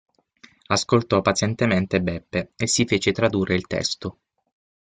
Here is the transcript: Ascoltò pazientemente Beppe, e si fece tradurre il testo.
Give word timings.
Ascoltò 0.69 1.21
pazientemente 1.21 2.01
Beppe, 2.01 2.53
e 2.57 2.65
si 2.65 2.85
fece 2.85 3.11
tradurre 3.11 3.53
il 3.53 3.67
testo. 3.67 4.17